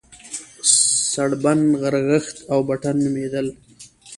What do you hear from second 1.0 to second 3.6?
سړبن، غرغښت او بټن نومېدل.